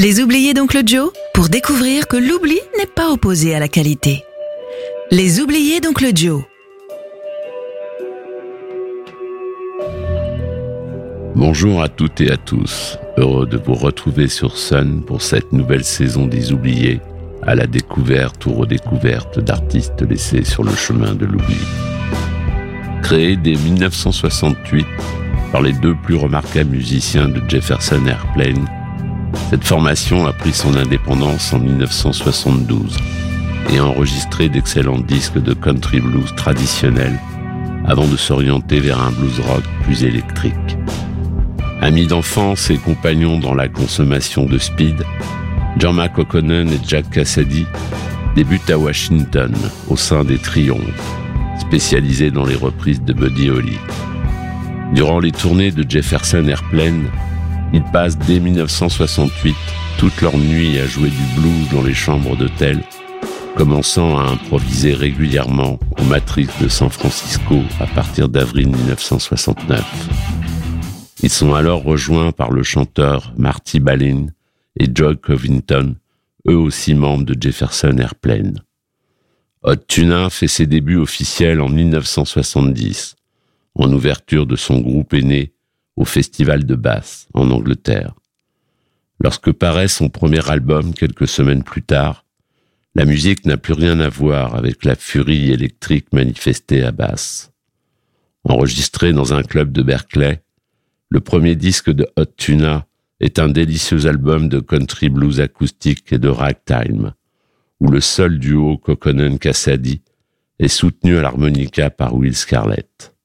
[0.00, 1.10] Les oubliés d'Oncle Joe?
[1.34, 4.22] Pour découvrir que l'oubli n'est pas opposé à la qualité.
[5.10, 6.44] Les oubliés d'Oncle Joe?
[11.34, 12.96] Bonjour à toutes et à tous.
[13.16, 17.00] Heureux de vous retrouver sur Sun pour cette nouvelle saison des oubliés,
[17.42, 21.58] à la découverte ou redécouverte d'artistes laissés sur le chemin de l'oubli.
[23.02, 24.86] Créé dès 1968
[25.50, 28.64] par les deux plus remarquables musiciens de Jefferson Airplane,
[29.50, 32.98] cette formation a pris son indépendance en 1972
[33.70, 37.18] et a enregistré d'excellents disques de country blues traditionnels
[37.86, 40.76] avant de s'orienter vers un blues rock plus électrique.
[41.80, 45.02] Amis d'enfance et compagnons dans la consommation de speed,
[45.78, 47.64] John McCockenen et Jack Cassady
[48.34, 49.54] débutent à Washington
[49.88, 51.16] au sein des Triomphes,
[51.58, 53.78] spécialisés dans les reprises de Buddy Holly.
[54.92, 57.06] Durant les tournées de Jefferson Airplane,
[57.72, 59.54] ils passent dès 1968
[59.98, 62.82] toute leur nuit à jouer du blues dans les chambres d'hôtel,
[63.56, 69.84] commençant à improviser régulièrement au Matrix de San Francisco à partir d'avril 1969.
[71.22, 74.26] Ils sont alors rejoints par le chanteur Marty Balin
[74.78, 75.96] et Joe Covington,
[76.48, 78.62] eux aussi membres de Jefferson Airplane.
[79.64, 83.16] Hot Tuna fait ses débuts officiels en 1970,
[83.74, 85.52] en ouverture de son groupe aîné
[85.98, 88.14] au Festival de Bath en Angleterre.
[89.20, 92.24] Lorsque paraît son premier album quelques semaines plus tard,
[92.94, 97.52] la musique n'a plus rien à voir avec la furie électrique manifestée à Bath.
[98.44, 100.42] Enregistré dans un club de Berkeley,
[101.10, 102.86] le premier disque de Hot Tuna
[103.18, 107.12] est un délicieux album de country blues acoustique et de ragtime,
[107.80, 110.02] où le seul duo Coconon Cassady
[110.60, 113.17] est soutenu à l'harmonica par Will Scarlett.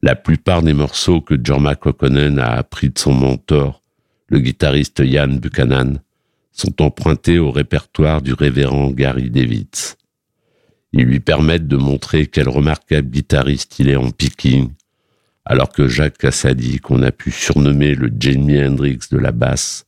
[0.00, 3.82] La plupart des morceaux que Jorma Kokkonen a appris de son mentor,
[4.28, 6.00] le guitariste Ian Buchanan,
[6.52, 9.96] sont empruntés au répertoire du révérend Gary Davids.
[10.92, 14.70] Ils lui permettent de montrer quel remarquable guitariste il est en picking,
[15.44, 19.84] alors que Jacques Cassady, qu'on a pu surnommer le Jamie Hendrix de la basse,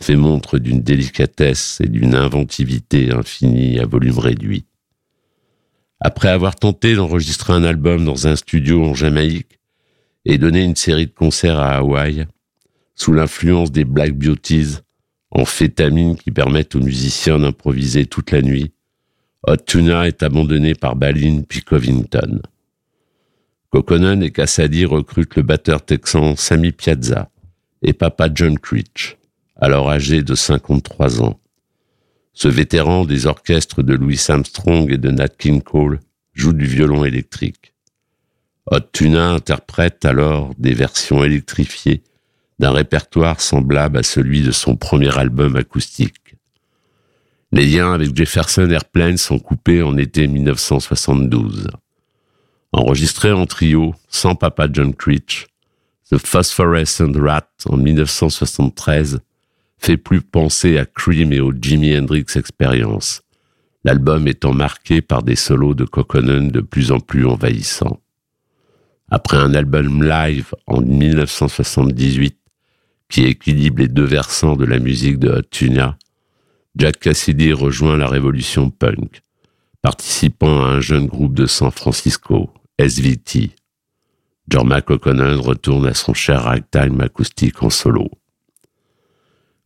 [0.00, 4.66] fait montre d'une délicatesse et d'une inventivité infinie à volume réduit.
[6.00, 9.60] Après avoir tenté d'enregistrer un album dans un studio en Jamaïque
[10.24, 12.26] et donné une série de concerts à Hawaï,
[12.94, 14.78] sous l'influence des Black Beauties,
[15.30, 18.72] amphétamines qui permettent aux musiciens d'improviser toute la nuit,
[19.46, 22.40] Hot Tuna est abandonné par Balin puis Covington.
[23.70, 27.30] Coconon et Cassady recrutent le batteur texan Sammy Piazza
[27.82, 29.16] et papa John Creech,
[29.56, 31.40] alors âgé de 53 ans.
[32.34, 36.00] Ce vétéran des orchestres de Louis Armstrong et de Nat King Cole
[36.34, 37.71] joue du violon électrique.
[38.70, 42.02] Hot Tuna interprète alors des versions électrifiées
[42.58, 46.36] d'un répertoire semblable à celui de son premier album acoustique.
[47.50, 51.68] Les liens avec Jefferson Airplane sont coupés en été 1972.
[52.72, 55.48] Enregistré en trio, sans papa John Creech,
[56.10, 59.20] The Phosphorescent Rat en 1973
[59.78, 63.22] fait plus penser à Cream et au Jimi Hendrix Experience,
[63.82, 68.01] l'album étant marqué par des solos de Coconon de plus en plus envahissants.
[69.14, 72.34] Après un album live en 1978
[73.10, 75.98] qui équilibre les deux versants de la musique de Hot Tuna,
[76.76, 79.20] Jack Cassidy rejoint la révolution punk,
[79.82, 83.50] participant à un jeune groupe de San Francisco, SVT.
[84.48, 88.10] Jorma Coconon retourne à son cher ragtime acoustique en solo.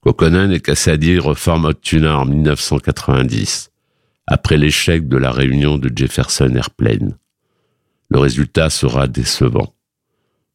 [0.00, 3.72] Coconon et Cassady reforment Hot Tuna en 1990,
[4.26, 7.18] après l'échec de la réunion de Jefferson Airplane.
[8.10, 9.74] Le résultat sera décevant.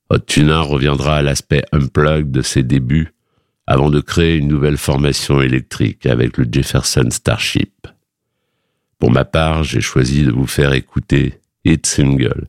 [0.09, 3.13] Hot Tuna reviendra à l'aspect unplugged de ses débuts
[3.67, 7.87] avant de créer une nouvelle formation électrique avec le Jefferson Starship.
[8.97, 12.47] Pour ma part, j'ai choisi de vous faire écouter Hit Single,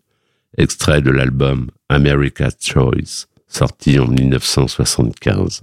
[0.56, 5.62] extrait de l'album America's Choice, sorti en 1975.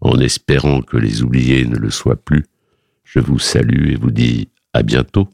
[0.00, 2.46] En espérant que les oubliés ne le soient plus,
[3.02, 5.28] je vous salue et vous dis à bientôt.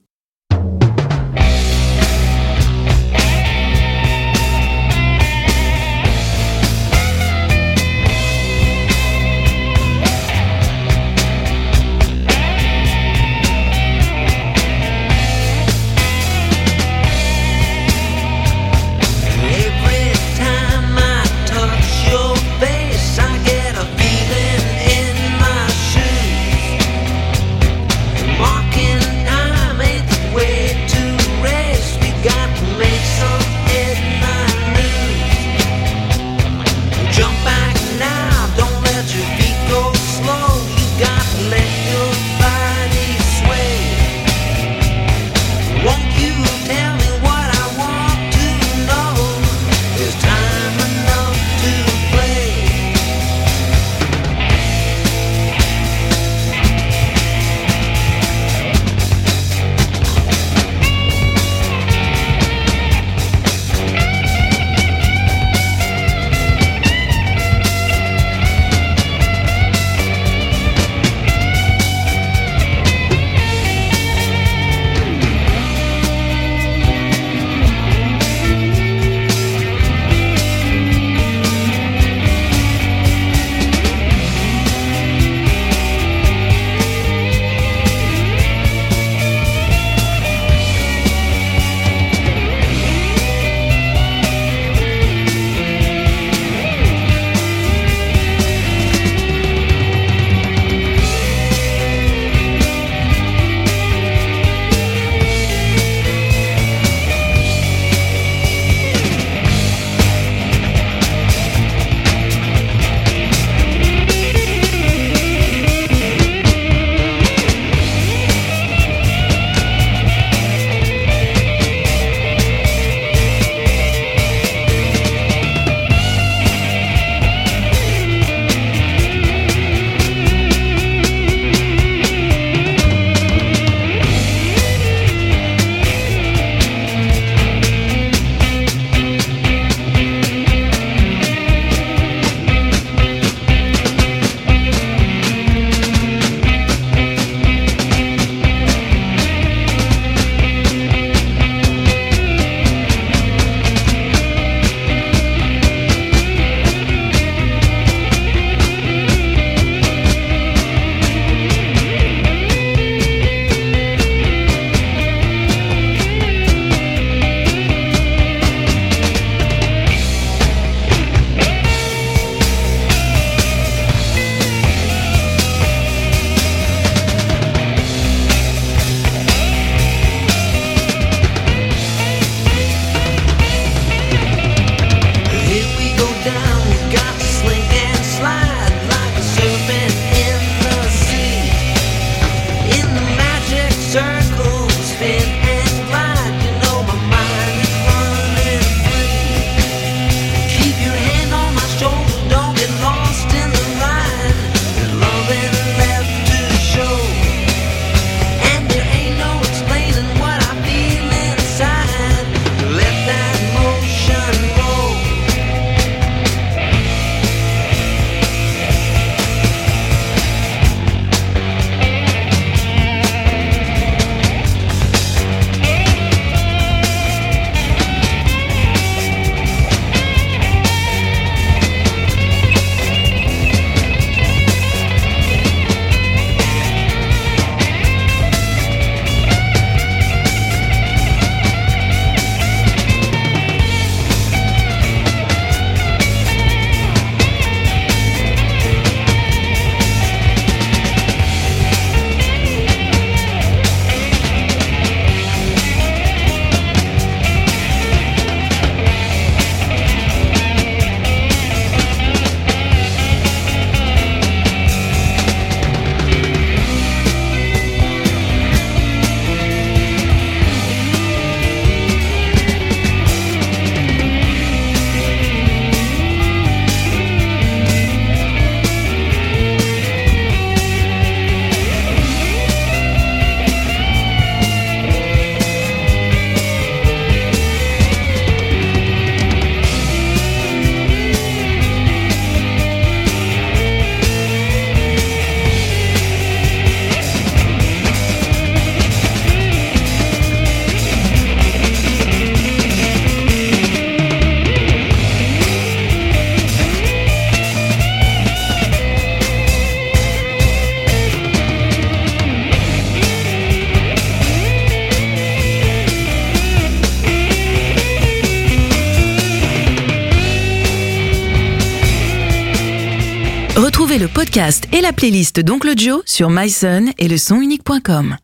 [323.98, 328.16] Le podcast et la playlist d'Oncle Joe sur myson et le sonunique.com.